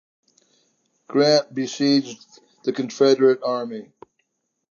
Grant 1.07 1.53
besieged 1.53 2.25
the 2.63 2.73
Confederate 2.73 3.39
army. 3.43 3.91